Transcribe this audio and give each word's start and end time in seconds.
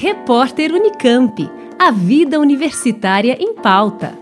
Repórter 0.00 0.72
Unicamp. 0.72 1.50
A 1.76 1.90
vida 1.90 2.38
universitária 2.38 3.36
em 3.40 3.52
pauta. 3.52 4.16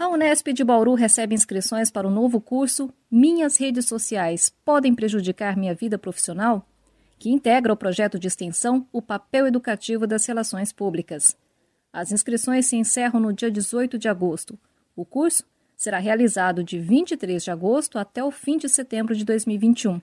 A 0.00 0.08
Unesp 0.08 0.48
de 0.48 0.64
Bauru 0.64 0.94
recebe 0.94 1.36
inscrições 1.36 1.88
para 1.88 2.08
o 2.08 2.10
novo 2.10 2.40
curso 2.40 2.92
Minhas 3.08 3.56
redes 3.56 3.86
sociais 3.86 4.52
podem 4.64 4.92
prejudicar 4.92 5.56
minha 5.56 5.72
vida 5.72 5.96
profissional? 5.96 6.66
Que 7.16 7.30
integra 7.30 7.72
o 7.72 7.76
projeto 7.76 8.18
de 8.18 8.26
extensão 8.26 8.84
O 8.92 9.00
papel 9.00 9.46
educativo 9.46 10.04
das 10.04 10.26
relações 10.26 10.72
públicas. 10.72 11.36
As 11.92 12.10
inscrições 12.10 12.66
se 12.66 12.74
encerram 12.74 13.20
no 13.20 13.32
dia 13.32 13.52
18 13.52 13.96
de 13.96 14.08
agosto. 14.08 14.58
O 14.96 15.04
curso 15.04 15.44
será 15.76 16.00
realizado 16.00 16.64
de 16.64 16.76
23 16.76 17.40
de 17.40 17.52
agosto 17.52 18.00
até 18.00 18.24
o 18.24 18.32
fim 18.32 18.58
de 18.58 18.68
setembro 18.68 19.14
de 19.14 19.24
2021. 19.24 20.00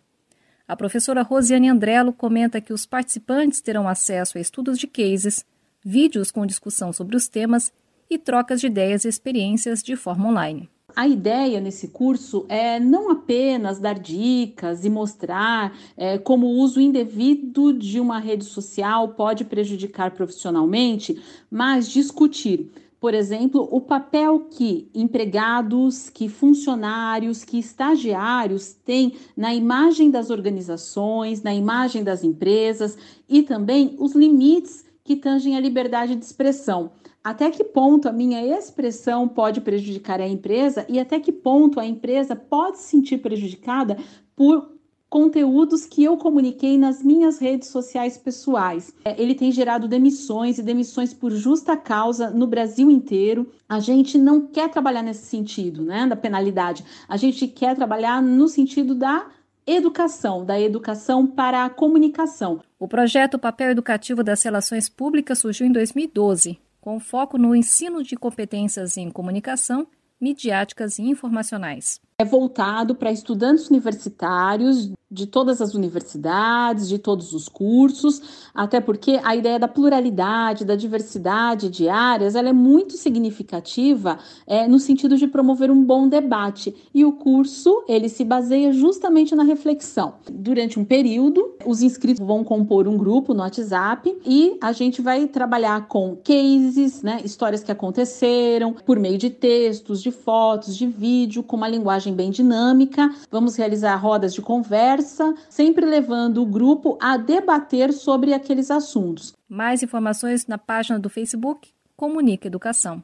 A 0.68 0.76
professora 0.76 1.22
Rosiane 1.22 1.70
Andrello 1.70 2.12
comenta 2.12 2.60
que 2.60 2.74
os 2.74 2.86
participantes 2.86 3.62
terão 3.62 3.88
acesso 3.88 4.38
a 4.38 4.42
estudos 4.42 4.78
de 4.78 4.86
cases, 4.86 5.46
vídeos 5.82 6.30
com 6.30 6.46
discussão 6.46 6.92
sobre 6.92 7.16
os 7.16 7.30
temas 7.30 7.72
e 8.10 8.18
trocas 8.18 8.60
de 8.60 8.68
ideias 8.68 9.06
e 9.06 9.08
experiências 9.08 9.82
de 9.82 9.96
forma 9.96 10.28
online. 10.28 10.70
A 10.94 11.08
ideia 11.08 11.62
nesse 11.62 11.88
curso 11.90 12.46
é 12.50 12.82
não 12.82 13.12
apenas 13.12 13.80
dar 13.80 13.98
dicas 13.98 14.84
e 14.84 14.90
mostrar 14.90 15.74
é, 15.96 16.18
como 16.18 16.48
o 16.48 16.58
uso 16.58 16.82
indevido 16.82 17.72
de 17.72 18.00
uma 18.00 18.20
rede 18.20 18.44
social 18.44 19.10
pode 19.10 19.46
prejudicar 19.46 20.12
profissionalmente, 20.12 21.22
mas 21.50 21.88
discutir 21.88 22.70
por 23.00 23.14
exemplo, 23.14 23.68
o 23.72 23.80
papel 23.80 24.48
que 24.50 24.90
empregados, 24.94 26.10
que 26.10 26.28
funcionários, 26.28 27.44
que 27.44 27.60
estagiários 27.60 28.74
têm 28.74 29.14
na 29.36 29.54
imagem 29.54 30.10
das 30.10 30.30
organizações, 30.32 31.44
na 31.44 31.54
imagem 31.54 32.04
das 32.04 32.24
empresas 32.24 32.98
e 33.30 33.44
também 33.44 33.96
os 34.00 34.14
limites 34.14 34.84
que 35.04 35.16
tangem 35.16 35.56
a 35.56 35.60
liberdade 35.60 36.16
de 36.16 36.26
expressão. 36.26 36.92
Até 37.24 37.52
que 37.52 37.64
ponto 37.64 38.10
a 38.10 38.12
minha 38.12 38.42
expressão 38.58 39.28
pode 39.28 39.62
prejudicar 39.62 40.20
a 40.20 40.28
empresa 40.28 40.86
e 40.90 41.00
até 41.00 41.20
que 41.20 41.32
ponto 41.32 41.80
a 41.80 41.86
empresa 41.86 42.36
pode 42.36 42.80
se 42.80 42.90
sentir 42.90 43.20
prejudicada 43.20 43.98
por 44.36 44.77
conteúdos 45.10 45.86
que 45.86 46.04
eu 46.04 46.18
comuniquei 46.18 46.78
nas 46.78 47.02
minhas 47.02 47.40
redes 47.40 47.70
sociais 47.70 48.18
pessoais. 48.18 48.94
É, 49.06 49.20
ele 49.22 49.36
tem 49.36 49.52
gerado 49.52 49.88
demissões 49.88 50.58
e 50.58 50.64
demissões 50.64 51.14
por 51.14 51.32
justa 51.32 51.78
causa 51.78 52.30
no 52.30 52.46
Brasil 52.46 52.92
inteiro. 52.92 53.52
A 53.68 53.80
gente 53.80 54.18
não 54.18 54.48
quer 54.48 54.70
trabalhar 54.70 55.02
nesse 55.02 55.26
sentido, 55.26 55.84
né, 55.84 56.06
da 56.06 56.16
penalidade. 56.16 56.84
A 57.08 57.16
gente 57.16 57.48
quer 57.48 57.76
trabalhar 57.76 58.22
no 58.22 58.48
sentido 58.48 58.94
da 58.94 59.28
educação, 59.66 60.46
da 60.46 60.60
educação 60.60 61.28
para 61.28 61.66
a 61.66 61.70
comunicação. 61.70 62.62
O 62.80 62.88
projeto 62.88 63.38
Papel 63.38 63.72
Educativo 63.72 64.24
das 64.24 64.42
Relações 64.42 64.88
Públicas 64.88 65.40
surgiu 65.40 65.68
em 65.68 65.72
2012, 65.72 66.58
com 66.80 67.00
foco 67.00 67.38
no 67.38 67.54
ensino 67.54 68.02
de 68.02 68.16
competências 68.16 68.96
em 68.96 69.10
comunicação, 69.10 69.88
midiáticas 70.22 71.00
e 71.00 71.04
informacionais. 71.04 72.00
É 72.20 72.26
voltado 72.26 72.96
para 72.96 73.12
estudantes 73.12 73.70
universitários 73.70 74.92
de 75.10 75.26
todas 75.26 75.62
as 75.62 75.74
universidades, 75.74 76.90
de 76.90 76.98
todos 76.98 77.32
os 77.34 77.48
cursos, 77.48 78.22
até 78.54 78.82
porque 78.82 79.20
a 79.24 79.36
ideia 79.36 79.58
da 79.58 79.68
pluralidade, 79.68 80.66
da 80.66 80.76
diversidade 80.76 81.70
de 81.70 81.88
áreas, 81.88 82.36
ela 82.36 82.50
é 82.50 82.54
muito 82.54 82.98
significativa 82.98 84.20
é, 84.46 84.68
no 84.68 84.80
sentido 84.80 85.16
de 85.16 85.28
promover 85.28 85.72
um 85.72 85.82
bom 85.82 86.10
debate. 86.10 86.76
E 86.94 87.06
o 87.06 87.14
curso, 87.14 87.84
ele 87.88 88.10
se 88.10 88.26
baseia 88.26 88.74
justamente 88.74 89.34
na 89.34 89.44
reflexão. 89.44 90.16
Durante 90.30 90.78
um 90.78 90.84
período, 90.84 91.56
os 91.66 91.82
inscritos 91.82 92.26
vão 92.26 92.44
compor 92.44 92.88
um 92.88 92.98
grupo 92.98 93.34
no 93.34 93.42
WhatsApp 93.42 94.14
e 94.26 94.58
a 94.60 94.74
gente 94.74 95.02
vai 95.02 95.26
trabalhar 95.28 95.88
com 95.88 96.18
cases, 96.18 97.02
né, 97.02 97.22
histórias 97.24 97.64
que 97.64 97.72
aconteceram, 97.72 98.74
por 98.74 99.00
meio 99.00 99.18
de 99.18 99.30
textos, 99.30 100.02
de 100.02 100.12
fotos, 100.12 100.76
de 100.76 100.86
vídeo, 100.86 101.44
com 101.44 101.56
uma 101.56 101.68
linguagem 101.68 102.07
bem 102.14 102.32
dinâmica. 102.32 103.10
Vamos 103.32 103.56
realizar 103.56 103.96
rodas 103.96 104.34
de 104.34 104.42
conversa 104.42 104.58
conversa, 104.68 105.34
sempre 105.50 105.86
levando 105.86 106.42
o 106.42 106.46
grupo 106.46 106.98
a 107.02 107.16
debater 107.18 107.94
sobre 107.94 108.34
aqueles 108.34 108.70
assuntos. 108.70 109.34
Mais 109.48 109.82
informações 109.82 110.48
na 110.48 110.58
página 110.58 111.00
do 111.00 111.10
Facebook 111.10 111.70
Comunica 111.96 112.48
Educação. 112.48 113.04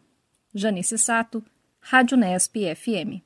Janice 0.53 0.97
Sato, 0.97 1.43
Rádio 1.79 2.17
Nesp 2.17 2.55
FM. 2.75 3.21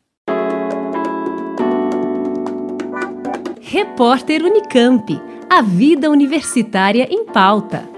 Repórter 3.59 4.43
Unicamp. 4.43 5.19
A 5.49 5.61
vida 5.61 6.09
universitária 6.09 7.07
em 7.09 7.25
pauta. 7.25 7.96